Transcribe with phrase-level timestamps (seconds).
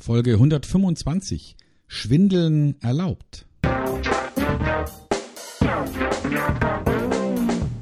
[0.00, 1.56] Folge 125.
[1.86, 3.44] Schwindeln erlaubt.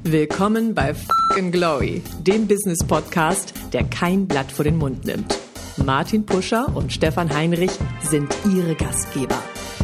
[0.03, 5.37] Willkommen bei Fucking Glory, dem Business Podcast, der kein Blatt vor den Mund nimmt.
[5.77, 7.71] Martin Puscher und Stefan Heinrich
[8.01, 9.41] sind ihre Gastgeber.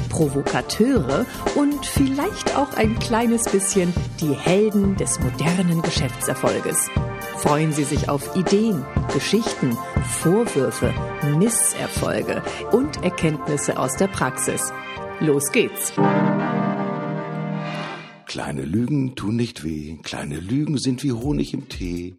[0.09, 1.25] Provokateure
[1.55, 6.89] und vielleicht auch ein kleines bisschen die Helden des modernen Geschäftserfolges.
[7.37, 9.77] Freuen Sie sich auf Ideen, Geschichten,
[10.21, 10.93] Vorwürfe,
[11.37, 12.41] Misserfolge
[12.71, 14.71] und Erkenntnisse aus der Praxis.
[15.19, 15.93] Los geht's!
[18.25, 22.17] Kleine Lügen tun nicht weh, kleine Lügen sind wie Honig im Tee.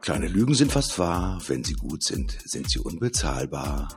[0.00, 3.88] Kleine Lügen sind fast wahr, wenn sie gut sind, sind sie unbezahlbar.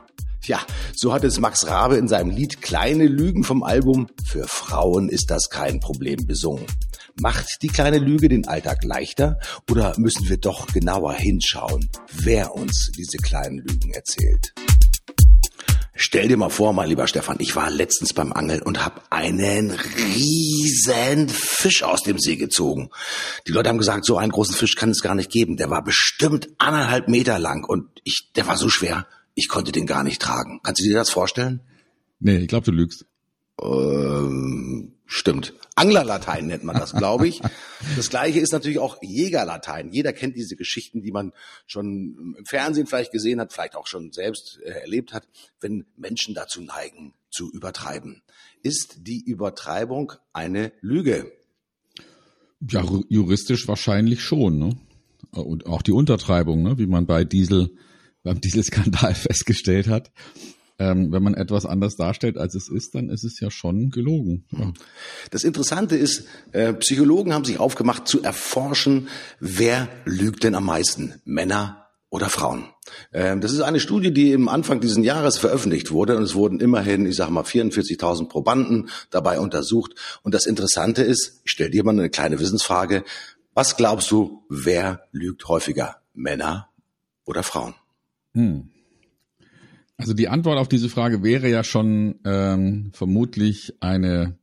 [0.44, 0.58] Ja,
[0.94, 5.30] so hat es Max Rabe in seinem Lied Kleine Lügen vom Album Für Frauen ist
[5.30, 6.66] das kein Problem besungen.
[7.20, 9.38] Macht die kleine Lüge den Alltag leichter
[9.70, 14.52] oder müssen wir doch genauer hinschauen, wer uns diese kleinen Lügen erzählt?
[15.94, 19.70] Stell dir mal vor, mein lieber Stefan, ich war letztens beim Angeln und habe einen
[19.70, 22.88] riesen Fisch aus dem See gezogen.
[23.46, 25.58] Die Leute haben gesagt, so einen großen Fisch kann es gar nicht geben.
[25.58, 29.86] Der war bestimmt anderthalb Meter lang und ich, der war so schwer, ich konnte den
[29.86, 30.60] gar nicht tragen.
[30.62, 31.60] Kannst du dir das vorstellen?
[32.20, 33.04] Nee, ich glaube, du lügst.
[33.60, 35.52] Ähm, stimmt.
[35.74, 37.40] Anglerlatein nennt man das, glaube ich.
[37.96, 39.92] das gleiche ist natürlich auch Jägerlatein.
[39.92, 41.32] Jeder kennt diese Geschichten, die man
[41.66, 45.28] schon im Fernsehen vielleicht gesehen hat, vielleicht auch schon selbst äh, erlebt hat,
[45.60, 48.22] wenn Menschen dazu neigen, zu übertreiben.
[48.62, 51.30] Ist die Übertreibung eine Lüge?
[52.68, 54.76] Ja, juristisch wahrscheinlich schon, ne?
[55.30, 56.78] Und auch die Untertreibung, ne?
[56.78, 57.70] wie man bei Diesel,
[58.22, 60.10] beim Dieselskandal festgestellt hat
[60.82, 64.44] ähm, wenn man etwas anders darstellt, als es ist, dann ist es ja schon gelogen.
[64.50, 64.72] Ja.
[65.30, 71.20] Das Interessante ist, äh, Psychologen haben sich aufgemacht zu erforschen, wer lügt denn am meisten,
[71.24, 72.64] Männer oder Frauen.
[73.12, 76.58] Ähm, das ist eine Studie, die im Anfang dieses Jahres veröffentlicht wurde und es wurden
[76.58, 79.94] immerhin, ich sage mal, 44.000 Probanden dabei untersucht.
[80.22, 83.04] Und das Interessante ist, ich stelle dir mal eine kleine Wissensfrage,
[83.54, 86.70] was glaubst du, wer lügt häufiger, Männer
[87.24, 87.74] oder Frauen?
[88.34, 88.70] Hm.
[89.96, 94.38] Also die Antwort auf diese Frage wäre ja schon ähm, vermutlich eine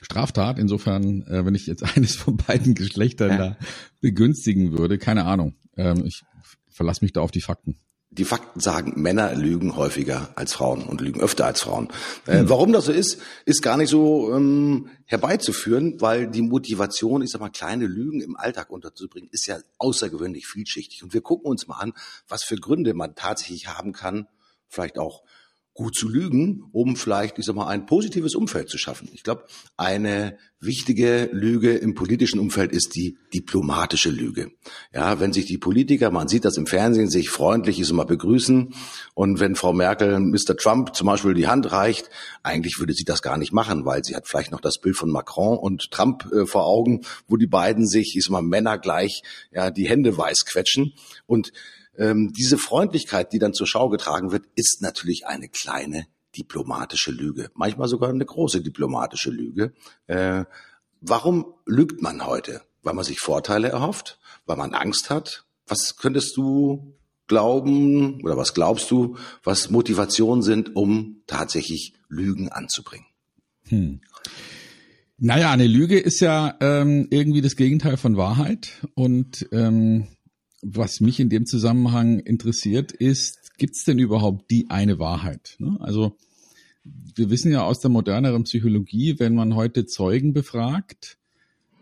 [0.00, 0.58] Straftat.
[0.58, 3.36] Insofern, äh, wenn ich jetzt eines von beiden Geschlechtern ja.
[3.36, 3.56] da
[4.00, 5.54] begünstigen würde, keine Ahnung.
[5.76, 6.22] Ähm, ich
[6.70, 7.76] verlasse mich da auf die Fakten.
[8.10, 11.88] Die Fakten sagen, Männer lügen häufiger als Frauen und lügen öfter als Frauen.
[12.26, 12.48] Äh, hm.
[12.48, 17.40] Warum das so ist, ist gar nicht so ähm, herbeizuführen, weil die Motivation, ich sag
[17.40, 21.02] mal, kleine Lügen im Alltag unterzubringen, ist ja außergewöhnlich vielschichtig.
[21.02, 21.92] Und wir gucken uns mal an,
[22.28, 24.28] was für Gründe man tatsächlich haben kann,
[24.68, 25.22] vielleicht auch
[25.74, 29.08] gut zu lügen, um vielleicht, ich sag mal, ein positives Umfeld zu schaffen.
[29.12, 29.44] Ich glaube,
[29.76, 34.52] eine wichtige Lüge im politischen Umfeld ist die diplomatische Lüge.
[34.94, 38.72] Ja, wenn sich die Politiker, man sieht das im Fernsehen, sich freundlich ist immer begrüßen
[39.14, 40.56] und wenn Frau Merkel Mr.
[40.56, 42.08] Trump zum Beispiel die Hand reicht,
[42.44, 45.10] eigentlich würde sie das gar nicht machen, weil sie hat vielleicht noch das Bild von
[45.10, 49.22] Macron und Trump äh, vor Augen, wo die beiden sich, ich sag mal, Männer gleich,
[49.50, 50.94] ja, die Hände weiß quetschen
[51.26, 51.50] und
[51.98, 56.06] ähm, diese Freundlichkeit, die dann zur Schau getragen wird, ist natürlich eine kleine
[56.36, 59.72] diplomatische Lüge, manchmal sogar eine große diplomatische Lüge.
[60.06, 60.44] Äh,
[61.00, 62.62] warum lügt man heute?
[62.82, 65.44] Weil man sich Vorteile erhofft, weil man Angst hat.
[65.66, 66.94] Was könntest du
[67.26, 73.06] glauben oder was glaubst du, was Motivationen sind, um tatsächlich Lügen anzubringen?
[73.68, 74.00] Hm.
[75.16, 80.08] Naja, eine Lüge ist ja ähm, irgendwie das Gegenteil von Wahrheit und ähm,
[80.64, 85.56] was mich in dem Zusammenhang interessiert, ist, gibt es denn überhaupt die eine Wahrheit?
[85.58, 85.76] Ne?
[85.80, 86.16] Also
[86.82, 91.18] wir wissen ja aus der moderneren Psychologie, wenn man heute Zeugen befragt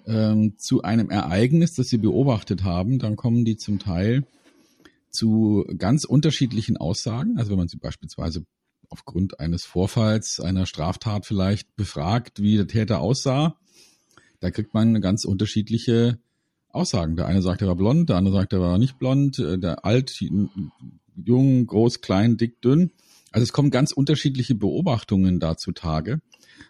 [0.06, 4.26] ähm, zu einem Ereignis, das sie beobachtet haben, dann kommen die zum Teil
[5.10, 7.38] zu ganz unterschiedlichen Aussagen.
[7.38, 8.44] Also wenn man sie beispielsweise
[8.88, 13.56] aufgrund eines Vorfalls, einer Straftat vielleicht befragt, wie der Täter aussah,
[14.40, 16.18] da kriegt man eine ganz unterschiedliche
[16.72, 17.16] Aussagen.
[17.16, 19.84] Der eine sagt, er war blond, der andere sagt, er war nicht blond, äh, der
[19.84, 20.18] alt,
[21.16, 22.90] jung, groß, klein, dick, dünn.
[23.30, 26.20] Also es kommen ganz unterschiedliche Beobachtungen da zutage.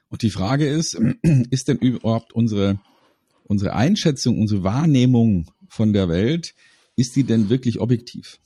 [0.09, 0.95] Und die Frage ist,
[1.51, 2.81] ist denn überhaupt unsere,
[3.45, 6.55] unsere Einschätzung, unsere Wahrnehmung von der Welt,
[6.97, 8.39] ist die denn wirklich objektiv?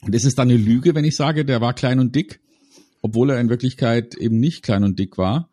[0.00, 2.40] Und ist es dann eine Lüge, wenn ich sage, der war klein und dick,
[3.02, 5.50] obwohl er in Wirklichkeit eben nicht klein und dick war?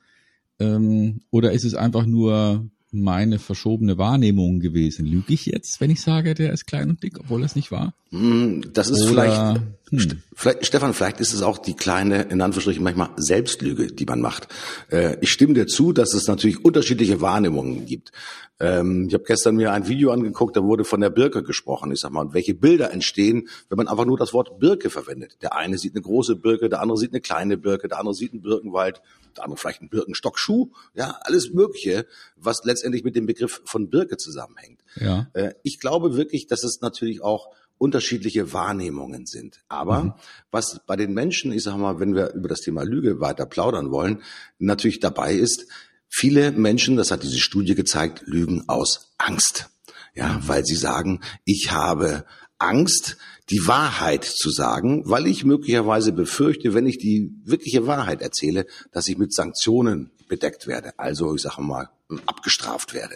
[0.59, 2.69] Ähm, oder ist es einfach nur
[3.01, 5.05] meine verschobene Wahrnehmung gewesen.
[5.05, 7.93] Lüge ich jetzt, wenn ich sage, der ist klein und dick, obwohl es nicht war?
[8.11, 10.21] Hm, das ist Oder, vielleicht, hm.
[10.33, 14.47] vielleicht, Stefan, vielleicht ist es auch die kleine, in Anführungsstrichen manchmal Selbstlüge, die man macht.
[14.89, 18.11] Äh, ich stimme dir zu, dass es natürlich unterschiedliche Wahrnehmungen gibt.
[18.59, 21.91] Ähm, ich habe gestern mir ein Video angeguckt, da wurde von der Birke gesprochen.
[21.91, 25.37] Ich sag mal, welche Bilder entstehen, wenn man einfach nur das Wort Birke verwendet.
[25.41, 28.31] Der eine sieht eine große Birke, der andere sieht eine kleine Birke, der andere sieht
[28.31, 29.01] einen Birkenwald,
[29.37, 30.71] der andere vielleicht einen Birkenstockschuh.
[30.93, 32.05] Ja, alles Mögliche,
[32.35, 34.81] was letztendlich mit dem Begriff von Birke zusammenhängt.
[34.95, 35.29] Ja.
[35.33, 39.59] Äh, ich glaube wirklich, dass es natürlich auch unterschiedliche Wahrnehmungen sind.
[39.67, 40.13] Aber mhm.
[40.51, 43.91] was bei den Menschen, ich sag mal, wenn wir über das Thema Lüge weiter plaudern
[43.91, 44.23] wollen,
[44.59, 45.67] natürlich dabei ist,
[46.07, 49.69] viele Menschen, das hat diese Studie gezeigt, lügen aus Angst.
[50.13, 52.25] Ja, weil sie sagen, ich habe
[52.57, 53.17] Angst,
[53.49, 59.07] die Wahrheit zu sagen, weil ich möglicherweise befürchte, wenn ich die wirkliche Wahrheit erzähle, dass
[59.07, 60.97] ich mit Sanktionen bedeckt werde.
[60.97, 61.89] Also ich sage mal
[62.25, 63.15] abgestraft werde.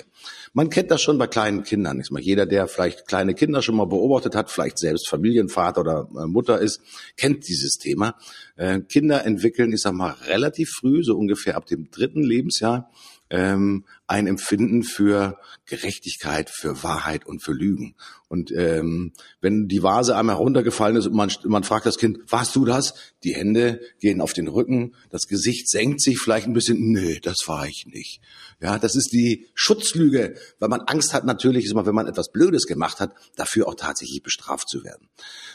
[0.54, 2.00] Man kennt das schon bei kleinen Kindern.
[2.00, 6.10] Ich meine, jeder, der vielleicht kleine Kinder schon mal beobachtet hat, vielleicht selbst Familienvater oder
[6.16, 6.82] äh, Mutter ist,
[7.16, 8.16] kennt dieses Thema.
[8.56, 12.90] Äh, Kinder entwickeln, ich sag mal, relativ früh, so ungefähr ab dem dritten Lebensjahr,
[13.30, 17.96] ähm, ein Empfinden für Gerechtigkeit, für Wahrheit und für Lügen.
[18.28, 22.56] Und ähm, wenn die Vase einmal heruntergefallen ist und man, man fragt das Kind, warst
[22.56, 22.94] du das?
[23.24, 27.38] Die Hände gehen auf den Rücken, das Gesicht senkt sich vielleicht ein bisschen, nee, das
[27.46, 28.22] war ich nicht.
[28.62, 32.32] Ja, das ist die Schutzlüge, weil man Angst hat natürlich, ist immer, wenn man etwas
[32.32, 35.10] Blödes gemacht hat, dafür auch tatsächlich bestraft zu werden.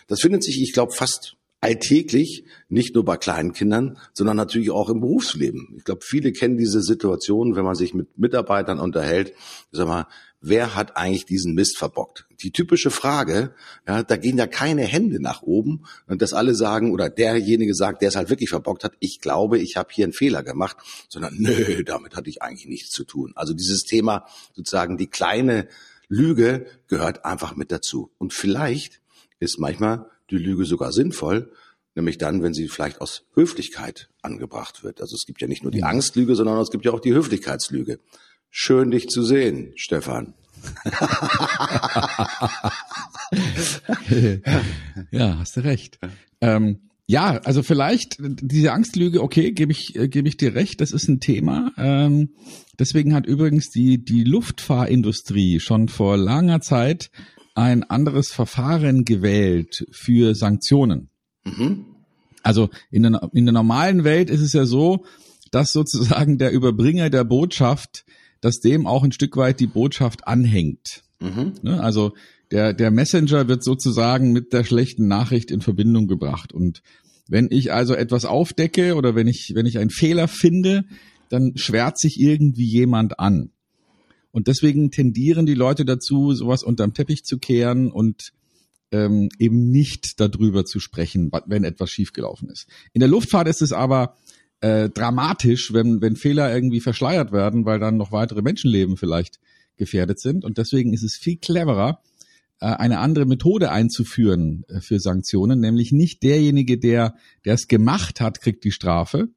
[0.06, 4.90] Das findet sich, ich glaube, fast alltäglich, nicht nur bei kleinen Kindern, sondern natürlich auch
[4.90, 5.74] im Berufsleben.
[5.78, 9.32] Ich glaube, viele kennen diese Situation, wenn man sich mit Mitarbeitern unterhält.
[9.72, 10.06] Sag mal,
[10.42, 12.26] wer hat eigentlich diesen Mist verbockt?
[12.42, 13.54] Die typische Frage,
[13.88, 18.02] ja, da gehen ja keine Hände nach oben und dass alle sagen oder derjenige sagt,
[18.02, 20.76] der es halt wirklich verbockt hat, ich glaube, ich habe hier einen Fehler gemacht,
[21.08, 23.32] sondern nö, damit hatte ich eigentlich nichts zu tun.
[23.36, 25.66] Also dieses Thema sozusagen die kleine
[26.08, 28.10] Lüge gehört einfach mit dazu.
[28.18, 29.00] Und vielleicht
[29.40, 31.50] ist manchmal die Lüge sogar sinnvoll,
[31.94, 35.00] nämlich dann, wenn sie vielleicht aus Höflichkeit angebracht wird.
[35.00, 35.86] Also es gibt ja nicht nur die mhm.
[35.88, 38.00] Angstlüge, sondern es gibt ja auch die Höflichkeitslüge.
[38.50, 40.34] Schön dich zu sehen, Stefan.
[45.10, 45.98] ja, hast du recht.
[46.40, 50.92] Ähm, ja, also vielleicht diese Angstlüge, okay, gebe ich, äh, gebe ich dir recht, das
[50.92, 51.72] ist ein Thema.
[51.76, 52.30] Ähm,
[52.78, 57.10] deswegen hat übrigens die, die Luftfahrindustrie schon vor langer Zeit
[57.54, 61.08] ein anderes Verfahren gewählt für Sanktionen.
[61.44, 61.86] Mhm.
[62.42, 65.04] Also in der, in der normalen Welt ist es ja so,
[65.50, 68.04] dass sozusagen der Überbringer der Botschaft,
[68.40, 71.04] dass dem auch ein Stück weit die Botschaft anhängt.
[71.20, 71.54] Mhm.
[71.62, 72.12] Ne, also
[72.50, 76.52] der, der Messenger wird sozusagen mit der schlechten Nachricht in Verbindung gebracht.
[76.52, 76.82] Und
[77.28, 80.84] wenn ich also etwas aufdecke oder wenn ich, wenn ich einen Fehler finde,
[81.30, 83.50] dann schwärzt sich irgendwie jemand an.
[84.34, 88.32] Und deswegen tendieren die Leute dazu, sowas unterm Teppich zu kehren und
[88.90, 92.66] ähm, eben nicht darüber zu sprechen, wenn etwas schiefgelaufen ist.
[92.92, 94.16] In der Luftfahrt ist es aber
[94.58, 99.38] äh, dramatisch, wenn, wenn Fehler irgendwie verschleiert werden, weil dann noch weitere Menschenleben vielleicht
[99.76, 100.44] gefährdet sind.
[100.44, 102.02] Und deswegen ist es viel cleverer,
[102.58, 107.14] äh, eine andere Methode einzuführen äh, für Sanktionen, nämlich nicht derjenige, der
[107.44, 109.28] es gemacht hat, kriegt die Strafe,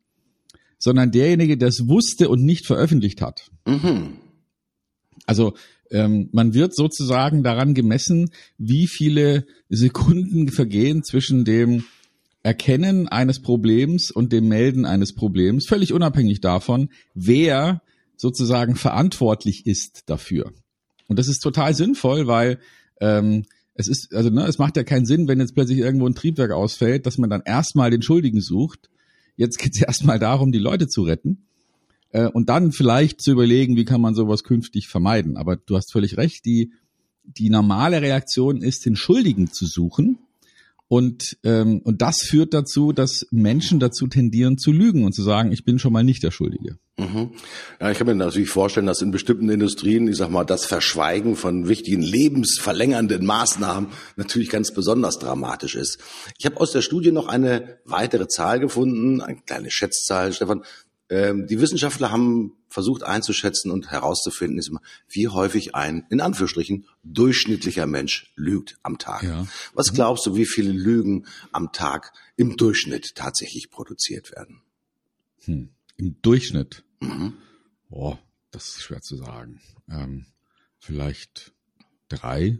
[0.80, 3.52] sondern derjenige, der es wusste und nicht veröffentlicht hat.
[3.68, 4.18] Mhm.
[5.26, 5.54] Also
[5.92, 11.84] ähm, man wird sozusagen daran gemessen, wie viele Sekunden vergehen zwischen dem
[12.44, 17.82] Erkennen eines Problems und dem Melden eines Problems, völlig unabhängig davon, wer
[18.16, 20.54] sozusagen verantwortlich ist dafür.
[21.08, 22.60] Und das ist total sinnvoll, weil
[23.02, 26.16] ähm, es ist, also ne, es macht ja keinen Sinn, wenn jetzt plötzlich irgendwo ein
[26.16, 28.90] Triebwerk ausfällt, dass man dann erstmal den Schuldigen sucht.
[29.36, 31.47] Jetzt geht es erstmal darum, die Leute zu retten
[32.12, 35.38] äh, und dann vielleicht zu überlegen, wie kann man sowas künftig vermeiden.
[35.38, 36.72] Aber du hast völlig recht, die,
[37.24, 40.20] die normale Reaktion ist, den Schuldigen zu suchen.
[40.90, 45.52] Und, ähm, und das führt dazu, dass Menschen dazu tendieren zu lügen und zu sagen,
[45.52, 46.78] ich bin schon mal nicht der Schuldige.
[46.98, 47.32] Mhm.
[47.82, 51.36] Ja, ich kann mir natürlich vorstellen, dass in bestimmten Industrien, ich sag mal, das Verschweigen
[51.36, 56.00] von wichtigen lebensverlängernden Maßnahmen natürlich ganz besonders dramatisch ist.
[56.40, 60.64] Ich habe aus der Studie noch eine weitere Zahl gefunden, eine kleine Schätzzahl, Stefan.
[61.10, 66.86] Ähm, die Wissenschaftler haben versucht einzuschätzen und herauszufinden, ist immer, wie häufig ein, in Anführungsstrichen,
[67.04, 69.24] durchschnittlicher Mensch lügt am Tag.
[69.24, 69.48] Ja.
[69.74, 69.96] Was mhm.
[69.96, 74.62] glaubst du, wie viele Lügen am Tag im Durchschnitt tatsächlich produziert werden?
[75.46, 75.70] Hm.
[75.96, 76.84] Im Durchschnitt?
[77.00, 77.34] Mhm.
[77.90, 78.20] Boah,
[78.52, 79.62] das ist schwer zu sagen.
[79.90, 80.26] Ähm,
[80.78, 81.54] vielleicht
[82.10, 82.60] drei?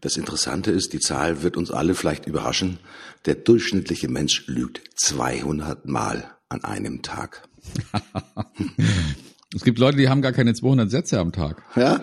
[0.00, 2.78] Das Interessante ist, die Zahl wird uns alle vielleicht überraschen.
[3.26, 7.48] Der durchschnittliche Mensch lügt 200 Mal an einem Tag.
[9.54, 11.62] Es gibt Leute, die haben gar keine 200 Sätze am Tag.
[11.76, 12.00] Ja,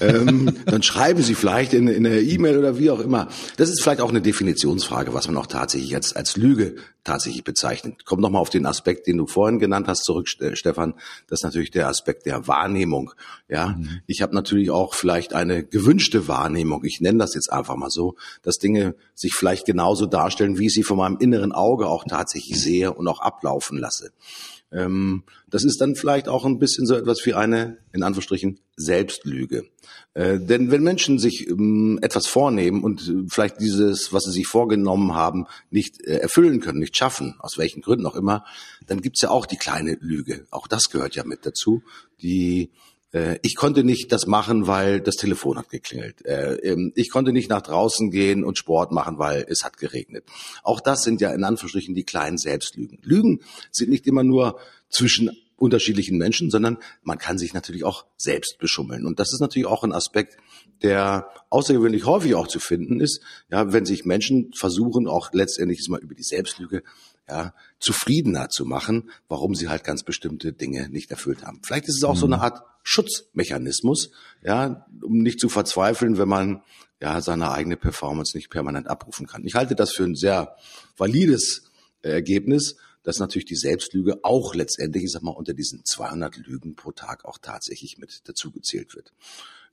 [0.00, 3.28] ähm, dann schreiben sie vielleicht in, in einer E-Mail oder wie auch immer.
[3.56, 8.06] Das ist vielleicht auch eine Definitionsfrage, was man auch tatsächlich jetzt als Lüge tatsächlich bezeichnet.
[8.06, 10.94] Kommt nochmal auf den Aspekt, den du vorhin genannt hast, zurück, Stefan.
[11.28, 13.12] Das ist natürlich der Aspekt der Wahrnehmung.
[13.48, 14.00] Ja, mhm.
[14.06, 16.84] ich habe natürlich auch vielleicht eine gewünschte Wahrnehmung.
[16.84, 20.74] Ich nenne das jetzt einfach mal so, dass Dinge sich vielleicht genauso darstellen, wie ich
[20.74, 24.10] sie von meinem inneren Auge auch tatsächlich sehe und auch ablaufen lasse.
[24.74, 29.64] Ähm, das ist dann vielleicht auch ein bisschen so etwas wie eine, in Anführungsstrichen, Selbstlüge.
[30.14, 34.46] Äh, denn wenn Menschen sich ähm, etwas vornehmen und äh, vielleicht dieses, was sie sich
[34.48, 38.44] vorgenommen haben, nicht äh, erfüllen können, nicht schaffen, aus welchen Gründen auch immer,
[38.86, 40.46] dann gibt's ja auch die kleine Lüge.
[40.50, 41.82] Auch das gehört ja mit dazu,
[42.20, 42.70] die
[43.42, 46.24] ich konnte nicht das machen, weil das Telefon hat geklingelt.
[46.26, 50.24] Äh, ähm, ich konnte nicht nach draußen gehen und Sport machen, weil es hat geregnet.
[50.64, 52.98] Auch das sind ja in Anführungsstrichen die kleinen Selbstlügen.
[53.02, 53.40] Lügen
[53.70, 59.06] sind nicht immer nur zwischen unterschiedlichen Menschen, sondern man kann sich natürlich auch selbst beschummeln.
[59.06, 60.36] Und das ist natürlich auch ein Aspekt,
[60.82, 66.00] der außergewöhnlich häufig auch zu finden ist, ja, wenn sich Menschen versuchen, auch letztendlich mal
[66.00, 66.82] über die Selbstlüge
[67.28, 71.60] ja, zufriedener zu machen, warum sie halt ganz bestimmte Dinge nicht erfüllt haben.
[71.62, 72.18] Vielleicht ist es auch mhm.
[72.18, 72.42] so eine mhm.
[72.42, 74.10] Art Schutzmechanismus,
[74.42, 76.62] ja, um nicht zu verzweifeln, wenn man
[77.00, 79.44] ja seine eigene Performance nicht permanent abrufen kann.
[79.46, 80.56] Ich halte das für ein sehr
[80.96, 81.70] valides
[82.02, 86.92] Ergebnis, dass natürlich die Selbstlüge auch letztendlich, ich sag mal, unter diesen 200 Lügen pro
[86.92, 89.12] Tag auch tatsächlich mit dazu gezählt wird.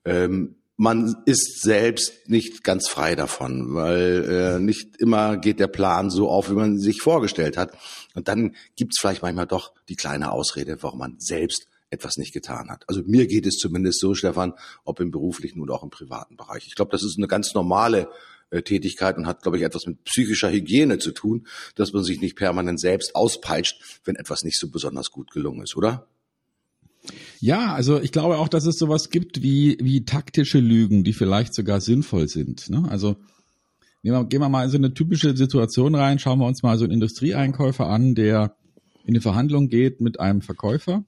[0.06, 6.10] Ähm, man ist selbst nicht ganz frei davon, weil äh, nicht immer geht der Plan
[6.10, 7.78] so auf, wie man sich vorgestellt hat.
[8.16, 12.72] Und dann gibt's vielleicht manchmal doch die kleine Ausrede, warum man selbst etwas nicht getan
[12.72, 12.84] hat.
[12.88, 16.66] Also mir geht es zumindest so, Stefan, ob im beruflichen oder auch im privaten Bereich.
[16.66, 18.10] Ich glaube, das ist eine ganz normale
[18.50, 21.46] äh, Tätigkeit und hat, glaube ich, etwas mit psychischer Hygiene zu tun,
[21.76, 25.78] dass man sich nicht permanent selbst auspeitscht, wenn etwas nicht so besonders gut gelungen ist,
[25.78, 26.08] oder?
[27.40, 31.54] Ja, also ich glaube auch, dass es sowas gibt wie, wie taktische Lügen, die vielleicht
[31.54, 32.70] sogar sinnvoll sind.
[32.70, 32.86] Ne?
[32.90, 33.16] Also
[34.04, 36.84] wir, gehen wir mal in so eine typische Situation rein, schauen wir uns mal so
[36.84, 38.56] einen Industrieeinkäufer an, der
[39.04, 41.04] in eine Verhandlung geht mit einem Verkäufer.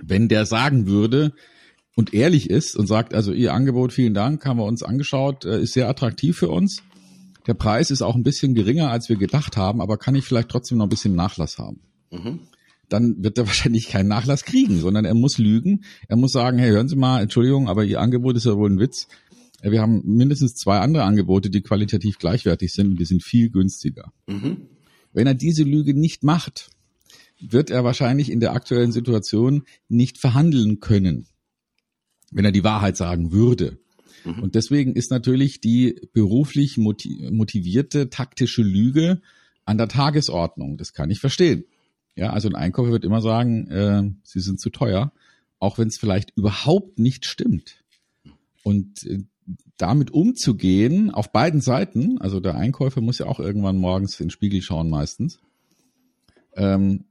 [0.00, 1.32] Wenn der sagen würde,
[1.96, 5.60] und ehrlich ist und sagt, also Ihr Angebot, vielen Dank, haben wir uns angeschaut, äh,
[5.62, 6.82] ist sehr attraktiv für uns.
[7.46, 10.48] Der Preis ist auch ein bisschen geringer, als wir gedacht haben, aber kann ich vielleicht
[10.48, 11.80] trotzdem noch ein bisschen Nachlass haben?
[12.10, 12.40] Mhm.
[12.94, 15.84] Dann wird er wahrscheinlich keinen Nachlass kriegen, sondern er muss lügen.
[16.08, 18.80] Er muss sagen, hey, hören Sie mal, Entschuldigung, aber Ihr Angebot ist ja wohl ein
[18.80, 19.08] Witz.
[19.60, 23.50] Äh, wir haben mindestens zwei andere Angebote, die qualitativ gleichwertig sind und die sind viel
[23.50, 24.12] günstiger.
[24.26, 24.68] Mhm.
[25.12, 26.70] Wenn er diese Lüge nicht macht,
[27.40, 31.26] wird er wahrscheinlich in der aktuellen Situation nicht verhandeln können
[32.34, 33.78] wenn er die Wahrheit sagen würde.
[34.24, 34.40] Mhm.
[34.40, 39.22] Und deswegen ist natürlich die beruflich motivierte taktische Lüge
[39.64, 40.76] an der Tagesordnung.
[40.76, 41.64] Das kann ich verstehen.
[42.16, 45.12] Ja, also ein Einkäufer wird immer sagen, äh, sie sind zu teuer,
[45.58, 47.82] auch wenn es vielleicht überhaupt nicht stimmt.
[48.62, 49.24] Und äh,
[49.76, 54.30] damit umzugehen auf beiden Seiten, also der Einkäufer muss ja auch irgendwann morgens in den
[54.30, 55.40] Spiegel schauen meistens,
[56.54, 57.04] ähm,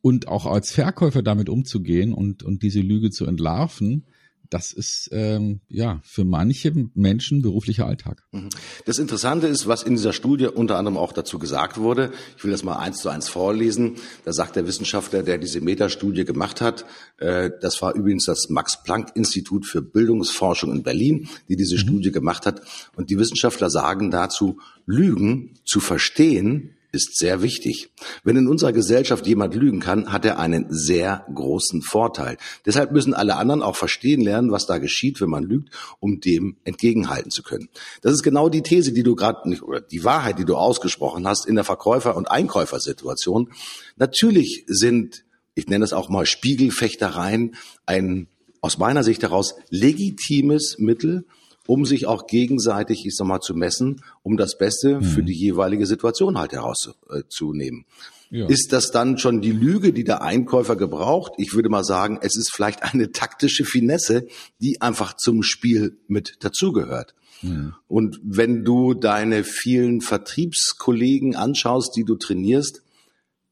[0.00, 4.04] und auch als Verkäufer damit umzugehen und, und diese Lüge zu entlarven,
[4.50, 8.24] das ist ähm, ja für manche Menschen beruflicher Alltag.
[8.32, 8.48] Mhm.
[8.86, 12.12] Das Interessante ist, was in dieser Studie unter anderem auch dazu gesagt wurde.
[12.36, 13.96] Ich will das mal eins zu eins vorlesen.
[14.24, 16.84] Da sagt der Wissenschaftler, der diese Metastudie gemacht hat,
[17.18, 21.80] äh, das war übrigens das Max-Planck-Institut für Bildungsforschung in Berlin, die diese mhm.
[21.80, 22.62] Studie gemacht hat.
[22.96, 27.90] Und die Wissenschaftler sagen dazu, Lügen zu verstehen ist sehr wichtig.
[28.24, 32.38] Wenn in unserer Gesellschaft jemand lügen kann, hat er einen sehr großen Vorteil.
[32.64, 36.56] Deshalb müssen alle anderen auch verstehen lernen, was da geschieht, wenn man lügt, um dem
[36.64, 37.68] entgegenhalten zu können.
[38.00, 41.26] Das ist genau die These, die du gerade nicht oder die Wahrheit, die du ausgesprochen
[41.26, 43.52] hast in der Verkäufer- und Einkäufersituation.
[43.96, 47.54] Natürlich sind, ich nenne es auch mal Spiegelfechtereien,
[47.84, 48.28] ein
[48.60, 51.26] aus meiner Sicht heraus legitimes Mittel,
[51.68, 55.02] um sich auch gegenseitig, ich sag mal, zu messen, um das Beste mhm.
[55.02, 57.84] für die jeweilige Situation halt herauszunehmen.
[58.30, 58.46] Äh, ja.
[58.46, 61.32] Ist das dann schon die Lüge, die der Einkäufer gebraucht?
[61.36, 64.26] Ich würde mal sagen, es ist vielleicht eine taktische Finesse,
[64.62, 67.14] die einfach zum Spiel mit dazugehört.
[67.42, 67.78] Ja.
[67.86, 72.82] Und wenn du deine vielen Vertriebskollegen anschaust, die du trainierst,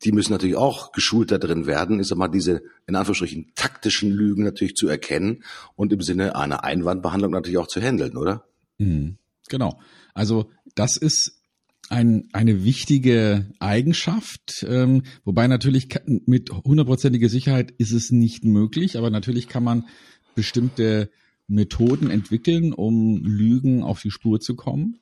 [0.05, 4.45] die müssen natürlich auch geschult da drin werden, ist mal diese in Anführungsstrichen taktischen Lügen
[4.45, 5.43] natürlich zu erkennen
[5.75, 8.45] und im Sinne einer Einwandbehandlung natürlich auch zu handeln, oder?
[8.79, 9.17] Mhm,
[9.49, 9.81] genau.
[10.15, 11.41] Also das ist
[11.88, 19.11] ein, eine wichtige Eigenschaft, ähm, wobei natürlich mit hundertprozentiger Sicherheit ist es nicht möglich, aber
[19.11, 19.87] natürlich kann man
[20.35, 21.11] bestimmte
[21.49, 24.99] Methoden entwickeln, um Lügen auf die Spur zu kommen.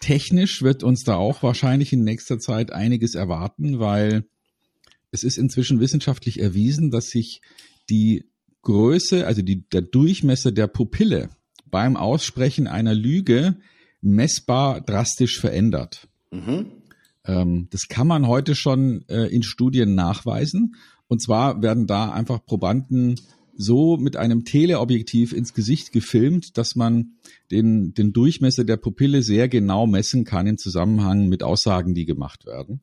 [0.00, 4.24] Technisch wird uns da auch wahrscheinlich in nächster Zeit einiges erwarten, weil
[5.12, 7.42] es ist inzwischen wissenschaftlich erwiesen, dass sich
[7.88, 8.24] die
[8.62, 11.30] Größe, also die, der Durchmesser der Pupille
[11.66, 13.56] beim Aussprechen einer Lüge
[14.00, 16.08] messbar drastisch verändert.
[16.30, 16.66] Mhm.
[17.24, 20.76] Ähm, das kann man heute schon äh, in Studien nachweisen.
[21.08, 23.16] Und zwar werden da einfach Probanden
[23.60, 27.12] so mit einem Teleobjektiv ins Gesicht gefilmt, dass man
[27.50, 32.46] den, den Durchmesser der Pupille sehr genau messen kann im Zusammenhang mit Aussagen, die gemacht
[32.46, 32.80] werden.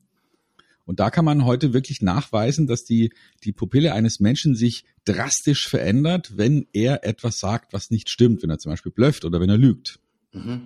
[0.84, 3.12] Und da kann man heute wirklich nachweisen, dass die,
[3.44, 8.50] die Pupille eines Menschen sich drastisch verändert, wenn er etwas sagt, was nicht stimmt, wenn
[8.50, 9.98] er zum Beispiel blöfft oder wenn er lügt.
[10.32, 10.62] Mhm.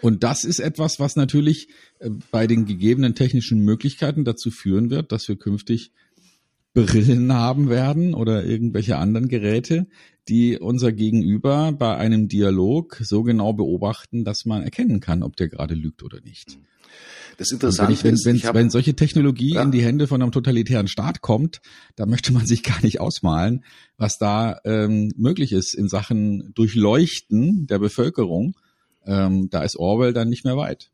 [0.00, 1.68] Und das ist etwas, was natürlich
[2.00, 5.92] äh, bei den gegebenen technischen Möglichkeiten dazu führen wird, dass wir künftig
[6.74, 9.86] Brillen haben werden oder irgendwelche anderen Geräte,
[10.28, 15.48] die unser Gegenüber bei einem Dialog so genau beobachten, dass man erkennen kann, ob der
[15.48, 16.58] gerade lügt oder nicht.
[17.38, 19.62] Das Interessante wenn, ist, wenn, hab, wenn solche Technologie ja.
[19.62, 21.60] in die Hände von einem totalitären Staat kommt,
[21.96, 23.64] da möchte man sich gar nicht ausmalen,
[23.96, 28.54] was da ähm, möglich ist in Sachen Durchleuchten der Bevölkerung.
[29.04, 30.90] Ähm, da ist Orwell dann nicht mehr weit.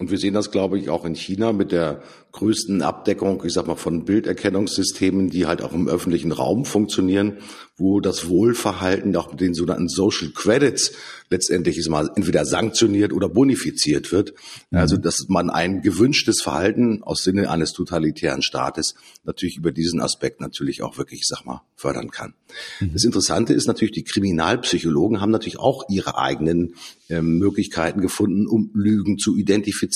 [0.00, 2.02] Und wir sehen das, glaube ich, auch in China mit der
[2.32, 7.36] größten Abdeckung, ich sag mal, von Bilderkennungssystemen, die halt auch im öffentlichen Raum funktionieren,
[7.76, 10.92] wo das Wohlverhalten auch mit den sogenannten Social Credits
[11.28, 14.32] letztendlich ist mal entweder sanktioniert oder bonifiziert wird.
[14.70, 14.78] Mhm.
[14.78, 20.40] Also, dass man ein gewünschtes Verhalten aus Sinne eines totalitären Staates natürlich über diesen Aspekt
[20.40, 22.34] natürlich auch wirklich, ich sag mal, fördern kann.
[22.80, 22.92] Mhm.
[22.94, 26.74] Das Interessante ist natürlich, die Kriminalpsychologen haben natürlich auch ihre eigenen
[27.08, 29.89] äh, Möglichkeiten gefunden, um Lügen zu identifizieren.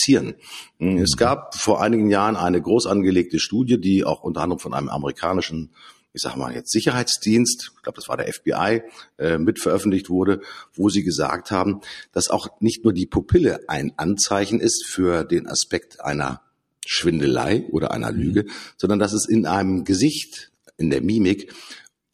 [0.78, 0.98] Mhm.
[0.98, 4.88] Es gab vor einigen Jahren eine groß angelegte Studie, die auch unter anderem von einem
[4.88, 5.70] amerikanischen
[6.14, 8.82] ich sage mal jetzt Sicherheitsdienst, ich glaube, das war der FBI,
[9.18, 10.40] äh, mit veröffentlicht wurde,
[10.72, 11.80] wo sie gesagt haben,
[12.12, 16.40] dass auch nicht nur die Pupille ein Anzeichen ist für den Aspekt einer
[16.86, 18.20] Schwindelei oder einer mhm.
[18.20, 18.50] Lüge, mhm.
[18.76, 21.52] sondern dass es in einem Gesicht, in der Mimik,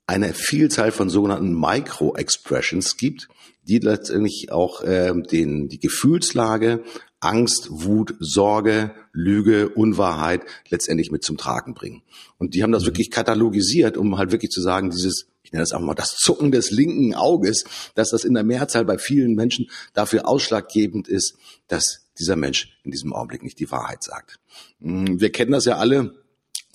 [0.06, 3.28] eine Vielzahl von sogenannten Micro-Expressions gibt,
[3.64, 6.82] die letztendlich auch äh, den, die Gefühlslage,
[7.20, 12.02] Angst, Wut, Sorge, Lüge, Unwahrheit letztendlich mit zum Tragen bringen.
[12.38, 12.88] Und die haben das mhm.
[12.88, 16.50] wirklich katalogisiert, um halt wirklich zu sagen, dieses, ich nenne das einfach mal das Zucken
[16.50, 21.36] des linken Auges, dass das in der Mehrzahl bei vielen Menschen dafür ausschlaggebend ist,
[21.68, 24.40] dass dieser Mensch in diesem Augenblick nicht die Wahrheit sagt.
[24.80, 26.14] Mm, wir kennen das ja alle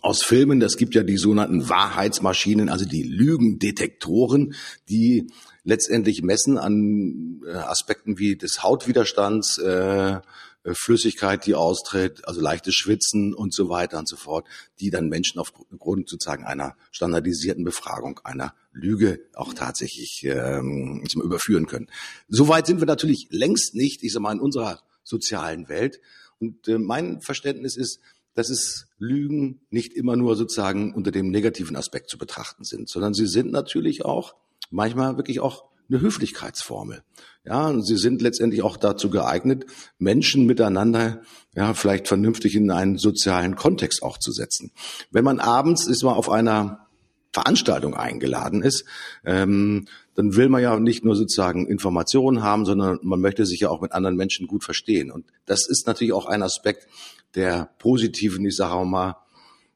[0.01, 4.53] aus Filmen, das gibt ja die sogenannten Wahrheitsmaschinen, also die Lügendetektoren,
[4.87, 5.27] die
[5.63, 10.19] letztendlich messen an Aspekten wie des Hautwiderstands, äh,
[10.65, 14.47] äh, Flüssigkeit, die austritt, also leichtes Schwitzen und so weiter und so fort,
[14.79, 21.87] die dann Menschen aufgrund sozusagen einer standardisierten Befragung, einer Lüge auch tatsächlich ähm, überführen können.
[22.27, 26.01] Soweit sind wir natürlich längst nicht, ich sag mal, in unserer sozialen Welt.
[26.39, 27.99] Und äh, mein Verständnis ist,
[28.33, 33.13] dass es Lügen nicht immer nur sozusagen unter dem negativen Aspekt zu betrachten sind, sondern
[33.13, 34.35] sie sind natürlich auch
[34.71, 37.03] manchmal wirklich auch eine Höflichkeitsformel.
[37.45, 39.65] Ja, sie sind letztendlich auch dazu geeignet,
[39.99, 41.21] Menschen miteinander
[41.53, 44.71] ja vielleicht vernünftig in einen sozialen Kontext auch zu setzen.
[45.11, 46.87] Wenn man abends ist man auf einer
[47.33, 48.85] Veranstaltung eingeladen ist,
[49.25, 53.69] ähm, dann will man ja nicht nur sozusagen Informationen haben, sondern man möchte sich ja
[53.69, 55.11] auch mit anderen Menschen gut verstehen.
[55.11, 56.87] Und das ist natürlich auch ein Aspekt
[57.35, 59.17] der positiven, ich sage mal,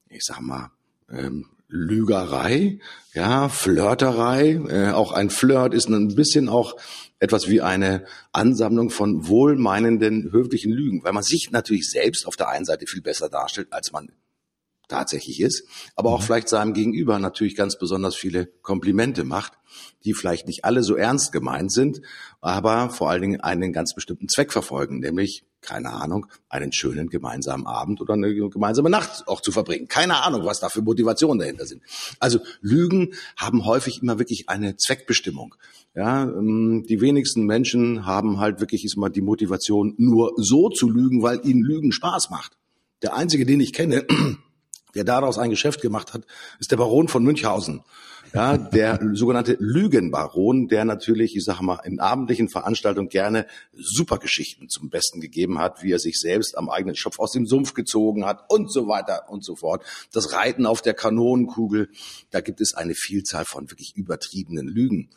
[0.08, 0.72] ich sag mal,
[1.12, 2.80] ähm, Lügerei,
[3.14, 4.60] ja, Flirterei.
[4.70, 6.76] Äh, auch ein Flirt ist ein bisschen auch
[7.20, 12.50] etwas wie eine Ansammlung von wohlmeinenden, höflichen Lügen, weil man sich natürlich selbst auf der
[12.50, 14.10] einen Seite viel besser darstellt, als man
[14.90, 15.64] tatsächlich ist,
[15.96, 16.26] aber auch mhm.
[16.26, 19.54] vielleicht seinem Gegenüber natürlich ganz besonders viele Komplimente macht,
[20.04, 22.02] die vielleicht nicht alle so ernst gemeint sind,
[22.42, 27.68] aber vor allen Dingen einen ganz bestimmten Zweck verfolgen, nämlich, keine Ahnung, einen schönen gemeinsamen
[27.68, 29.88] Abend oder eine gemeinsame Nacht auch zu verbringen.
[29.88, 31.82] Keine Ahnung, was da für Motivationen dahinter sind.
[32.20, 35.56] Also Lügen haben häufig immer wirklich eine Zweckbestimmung.
[35.96, 40.90] Ja, ähm, die wenigsten Menschen haben halt wirklich ist mal die Motivation, nur so zu
[40.90, 42.58] lügen, weil ihnen Lügen Spaß macht.
[43.02, 44.06] Der einzige, den ich kenne,
[44.96, 46.26] der daraus ein Geschäft gemacht hat,
[46.60, 47.84] ist der Baron von Münchhausen.
[48.34, 54.90] Ja, der sogenannte Lügenbaron, der natürlich, ich sage mal, in abendlichen Veranstaltungen gerne Supergeschichten zum
[54.90, 58.46] Besten gegeben hat, wie er sich selbst am eigenen Schopf aus dem Sumpf gezogen hat
[58.50, 59.84] und so weiter und so fort.
[60.12, 61.90] Das Reiten auf der Kanonenkugel,
[62.30, 65.10] da gibt es eine Vielzahl von wirklich übertriebenen Lügen.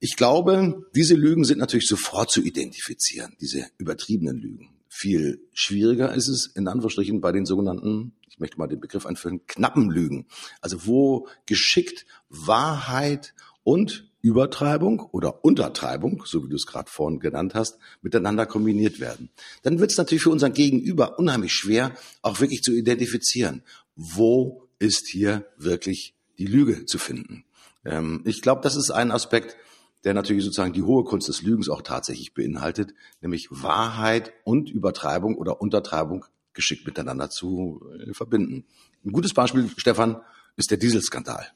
[0.00, 4.70] Ich glaube, diese Lügen sind natürlich sofort zu identifizieren, diese übertriebenen Lügen.
[4.88, 9.46] Viel schwieriger ist es in Anführungsstrichen bei den sogenannten ich möchte mal den Begriff einführen,
[9.46, 10.26] knappen Lügen.
[10.60, 17.54] Also wo geschickt Wahrheit und Übertreibung oder Untertreibung, so wie du es gerade vorhin genannt
[17.54, 19.30] hast, miteinander kombiniert werden.
[19.62, 21.92] Dann wird es natürlich für unseren Gegenüber unheimlich schwer,
[22.22, 23.62] auch wirklich zu identifizieren,
[23.94, 27.44] wo ist hier wirklich die Lüge zu finden.
[27.84, 29.56] Ähm, ich glaube, das ist ein Aspekt,
[30.02, 35.36] der natürlich sozusagen die hohe Kunst des Lügens auch tatsächlich beinhaltet, nämlich Wahrheit und Übertreibung
[35.36, 38.64] oder Untertreibung geschickt miteinander zu äh, verbinden.
[39.04, 40.20] Ein gutes Beispiel, Stefan,
[40.56, 41.46] ist der Dieselskandal.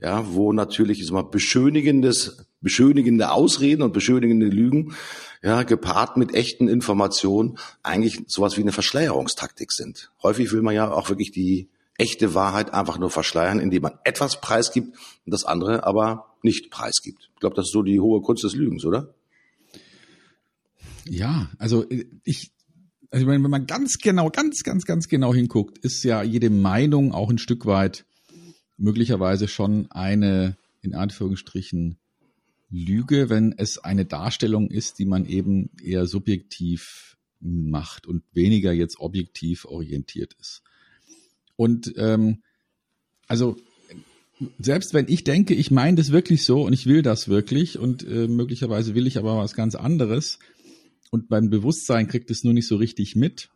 [0.00, 4.94] Ja, wo natürlich ist mal beschönigendes, beschönigende Ausreden und beschönigende Lügen,
[5.42, 10.10] ja, gepaart mit echten Informationen eigentlich sowas wie eine Verschleierungstaktik sind.
[10.22, 14.40] Häufig will man ja auch wirklich die echte Wahrheit einfach nur verschleiern, indem man etwas
[14.40, 17.30] preisgibt und das andere aber nicht preisgibt.
[17.34, 19.14] Ich glaube, das ist so die hohe Kunst des Lügens, oder?
[21.06, 21.84] Ja, also
[23.14, 26.50] äh, ich, also wenn man ganz genau, ganz, ganz, ganz genau hinguckt, ist ja jede
[26.50, 28.04] Meinung auch ein Stück weit
[28.76, 31.98] möglicherweise schon eine, in Anführungsstrichen,
[32.70, 38.98] Lüge, wenn es eine Darstellung ist, die man eben eher subjektiv macht und weniger jetzt
[38.98, 40.62] objektiv orientiert ist.
[41.56, 42.42] Und ähm,
[43.28, 43.56] also
[44.58, 48.02] selbst wenn ich denke, ich meine das wirklich so und ich will das wirklich und
[48.02, 50.40] äh, möglicherweise will ich aber was ganz anderes
[51.14, 53.48] und beim Bewusstsein kriegt es nur nicht so richtig mit,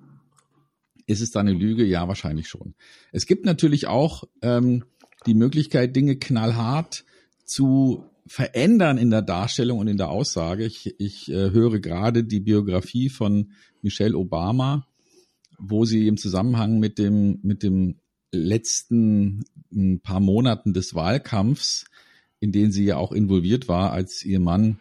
[1.09, 1.85] ist es da eine Lüge?
[1.85, 2.77] Ja, wahrscheinlich schon.
[3.11, 4.85] Es gibt natürlich auch ähm,
[5.27, 7.05] die Möglichkeit, Dinge knallhart
[7.44, 10.66] zu verändern in der Darstellung und in der Aussage.
[10.66, 13.51] Ich, ich äh, höre gerade die Biografie von
[13.83, 14.87] Michelle Obama,
[15.59, 17.97] wo sie im Zusammenhang mit dem, mit dem
[18.31, 19.42] letzten
[20.05, 21.87] paar Monaten des Wahlkampfs,
[22.38, 24.79] in denen sie ja auch involviert war, als ihr Mann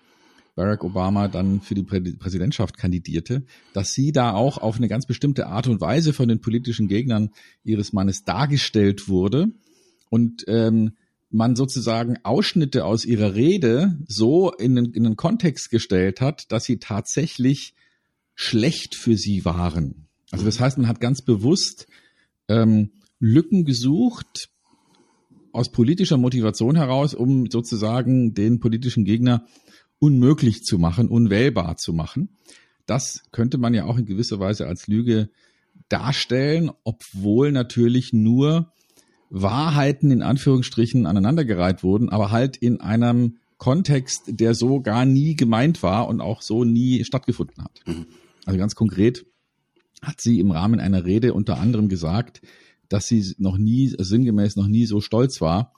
[0.58, 3.44] Barack Obama dann für die Präsidentschaft kandidierte,
[3.74, 7.30] dass sie da auch auf eine ganz bestimmte Art und Weise von den politischen Gegnern
[7.64, 9.50] ihres Mannes dargestellt wurde
[10.10, 10.94] und ähm,
[11.30, 16.64] man sozusagen Ausschnitte aus ihrer Rede so in den, in den Kontext gestellt hat, dass
[16.64, 17.76] sie tatsächlich
[18.34, 20.08] schlecht für sie waren.
[20.32, 21.86] Also das heißt, man hat ganz bewusst
[22.48, 24.50] ähm, Lücken gesucht
[25.52, 29.46] aus politischer Motivation heraus, um sozusagen den politischen Gegner
[30.00, 32.30] unmöglich zu machen, unwählbar zu machen.
[32.86, 35.30] Das könnte man ja auch in gewisser Weise als Lüge
[35.90, 38.72] darstellen, obwohl natürlich nur
[39.30, 45.84] Wahrheiten in Anführungsstrichen aneinandergereiht wurden, aber halt in einem Kontext, der so gar nie gemeint
[45.84, 47.82] war und auch so nie stattgefunden hat.
[47.86, 48.06] Mhm.
[48.46, 49.26] Also ganz konkret
[50.02, 52.42] hat sie im Rahmen einer Rede unter anderem gesagt,
[52.88, 55.74] dass sie noch nie, sinngemäß noch nie so stolz war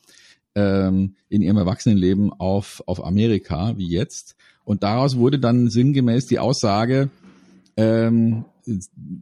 [0.59, 4.35] ähm, in ihrem Erwachsenenleben auf, auf Amerika wie jetzt.
[4.65, 7.09] Und daraus wurde dann sinngemäß die Aussage,
[7.77, 8.45] ähm,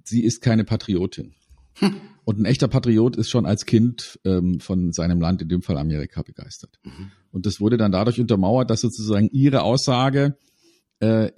[0.04, 1.34] sie ist keine Patriotin.
[1.76, 1.96] Hm.
[2.26, 5.78] Und ein echter Patriot ist schon als Kind ähm, von seinem Land, in dem Fall
[5.78, 6.80] Amerika, begeistert.
[6.84, 7.12] Mhm.
[7.32, 10.36] Und das wurde dann dadurch untermauert, dass sozusagen ihre Aussage
[11.00, 11.32] äh,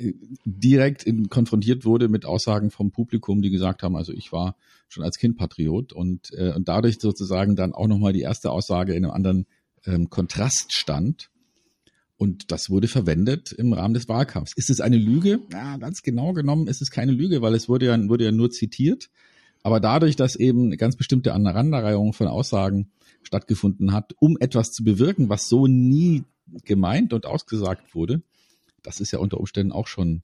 [0.46, 4.56] direkt in, konfrontiert wurde mit Aussagen vom Publikum, die gesagt haben, also ich war
[4.88, 8.94] schon als Kind Patriot und, äh, und dadurch sozusagen dann auch nochmal die erste Aussage
[8.94, 9.46] in einem anderen
[9.90, 11.30] ähm, Kontrast stand.
[12.18, 14.54] Und das wurde verwendet im Rahmen des Wahlkampfs.
[14.56, 15.40] Ist es eine Lüge?
[15.52, 18.52] Ja, ganz genau genommen ist es keine Lüge, weil es wurde ja, wurde ja nur
[18.52, 19.10] zitiert.
[19.64, 22.92] Aber dadurch, dass eben eine ganz bestimmte Aneinanderreihung von Aussagen
[23.24, 26.24] stattgefunden hat, um etwas zu bewirken, was so nie
[26.66, 28.22] gemeint und ausgesagt wurde,
[28.84, 30.24] das ist ja unter Umständen auch schon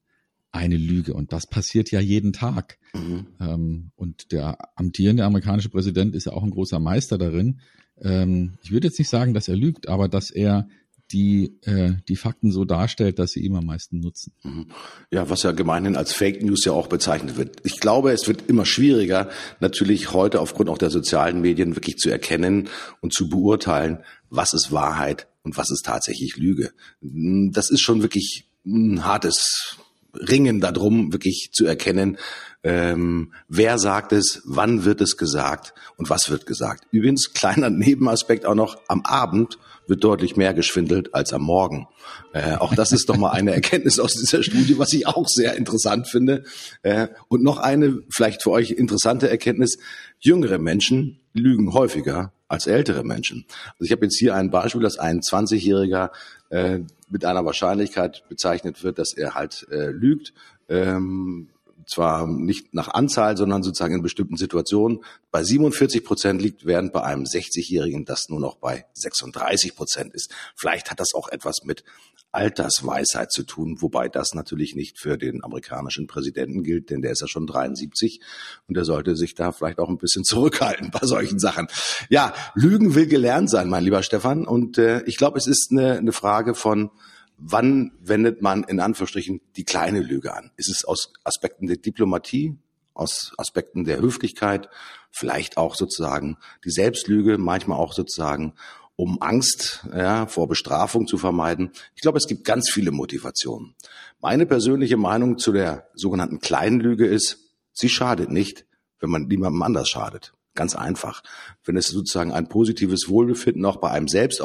[0.52, 1.14] eine Lüge.
[1.14, 2.78] Und das passiert ja jeden Tag.
[2.94, 3.26] Mhm.
[3.40, 7.60] Ähm, und der amtierende amerikanische Präsident ist ja auch ein großer Meister darin.
[8.00, 10.68] Ähm, ich würde jetzt nicht sagen, dass er lügt, aber dass er
[11.12, 14.32] die äh, die Fakten so darstellt, dass sie ihm am meisten nutzen.
[14.42, 14.66] Mhm.
[15.10, 17.58] Ja, was ja gemeinhin als Fake News ja auch bezeichnet wird.
[17.64, 19.30] Ich glaube, es wird immer schwieriger,
[19.60, 22.68] natürlich heute aufgrund auch der sozialen Medien wirklich zu erkennen
[23.00, 23.98] und zu beurteilen,
[24.30, 26.72] was ist Wahrheit und was ist tatsächlich Lüge.
[27.00, 29.76] Das ist schon wirklich ein hartes
[30.20, 32.18] Ringen darum, wirklich zu erkennen,
[32.62, 36.84] ähm, wer sagt es, wann wird es gesagt und was wird gesagt.
[36.90, 41.86] Übrigens, kleiner Nebenaspekt auch noch, am Abend wird deutlich mehr geschwindelt als am Morgen.
[42.32, 45.54] Äh, auch das ist doch mal eine Erkenntnis aus dieser Studie, was ich auch sehr
[45.56, 46.42] interessant finde.
[46.82, 49.78] Äh, und noch eine vielleicht für euch interessante Erkenntnis.
[50.18, 53.44] Jüngere Menschen lügen häufiger als ältere Menschen.
[53.72, 56.10] Also ich habe jetzt hier ein Beispiel, dass ein 20-Jähriger
[56.50, 60.32] äh, mit einer Wahrscheinlichkeit bezeichnet wird, dass er halt äh, lügt.
[60.68, 61.48] Ähm,
[61.86, 67.02] zwar nicht nach Anzahl, sondern sozusagen in bestimmten Situationen bei 47 Prozent liegt, während bei
[67.02, 70.32] einem 60-Jährigen das nur noch bei 36 Prozent ist.
[70.54, 71.84] Vielleicht hat das auch etwas mit
[72.32, 77.22] Altersweisheit zu tun, wobei das natürlich nicht für den amerikanischen Präsidenten gilt, denn der ist
[77.22, 78.20] ja schon 73
[78.68, 81.68] und der sollte sich da vielleicht auch ein bisschen zurückhalten bei solchen Sachen.
[82.10, 85.96] Ja, Lügen will gelernt sein, mein lieber Stefan, und äh, ich glaube, es ist eine,
[85.96, 86.90] eine Frage von
[87.38, 90.50] wann wendet man in Anführungsstrichen die kleine Lüge an?
[90.56, 92.58] Ist es aus Aspekten der Diplomatie,
[92.94, 94.68] aus Aspekten der Höflichkeit,
[95.10, 98.54] vielleicht auch sozusagen die Selbstlüge, manchmal auch sozusagen,
[98.96, 101.70] um Angst ja, vor Bestrafung zu vermeiden.
[101.94, 103.74] Ich glaube, es gibt ganz viele Motivationen.
[104.20, 108.64] Meine persönliche Meinung zu der sogenannten kleinen Lüge ist, sie schadet nicht,
[108.98, 110.32] wenn man niemandem anders schadet.
[110.54, 111.22] Ganz einfach.
[111.64, 114.40] Wenn es sozusagen ein positives Wohlbefinden auch bei einem selbst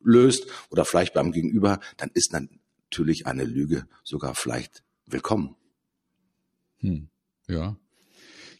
[0.00, 5.56] auslöst oder vielleicht beim Gegenüber, dann ist natürlich eine Lüge sogar vielleicht willkommen.
[6.78, 7.08] Hm.
[7.48, 7.76] Ja.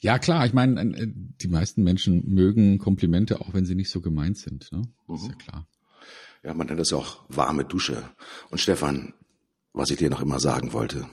[0.02, 4.00] Ja, klar, ich meine, äh, die meisten Menschen mögen Komplimente, auch wenn sie nicht so
[4.00, 4.72] gemeint sind.
[4.72, 4.82] Ne?
[5.06, 5.38] Das ist ja mhm.
[5.38, 5.68] klar.
[6.42, 8.08] Ja, man nennt das auch warme Dusche.
[8.48, 9.12] Und Stefan,
[9.74, 11.06] was ich dir noch immer sagen wollte,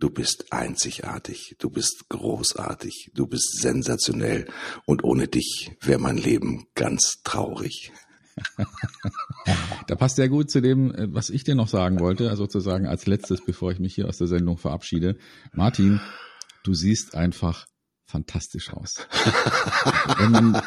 [0.00, 4.48] du bist einzigartig, du bist großartig, du bist sensationell
[4.84, 7.92] und ohne dich wäre mein Leben ganz traurig.
[9.86, 12.86] da passt sehr gut zu dem, äh, was ich dir noch sagen wollte, also sozusagen
[12.86, 15.16] als letztes, bevor ich mich hier aus der Sendung verabschiede.
[15.52, 16.00] Martin,
[16.64, 17.66] du siehst einfach
[18.04, 18.98] fantastisch aus.
[20.18, 20.62] wenn, man,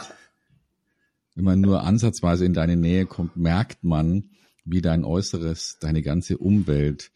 [1.36, 4.32] wenn man nur ansatzweise in deine Nähe kommt, merkt man,
[4.66, 7.12] wie dein Äußeres, deine ganze Umwelt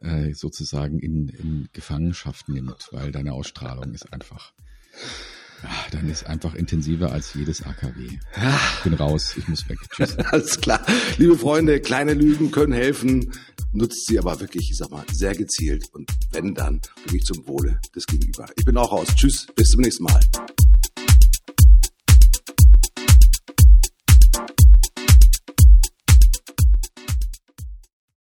[0.00, 4.52] äh, sozusagen in, in Gefangenschaft nimmt, weil deine Ausstrahlung ist einfach
[5.64, 8.06] ja, dann ist einfach intensiver als jedes AKW.
[8.06, 9.78] Ich bin raus, ich muss weg.
[9.90, 10.16] Tschüss.
[10.30, 10.84] Alles klar.
[11.16, 13.32] Liebe Freunde, kleine Lügen können helfen.
[13.72, 17.80] Nutzt sie aber wirklich, ich sag mal, sehr gezielt und wenn dann wirklich zum Wohle
[17.96, 18.46] des Gegenüber.
[18.56, 19.08] Ich bin auch raus.
[19.16, 20.20] Tschüss, bis zum nächsten Mal.